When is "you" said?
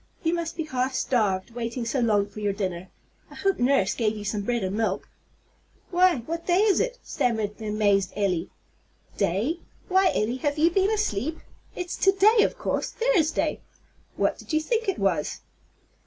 0.23-0.33, 4.17-4.23, 10.57-10.71, 14.53-14.59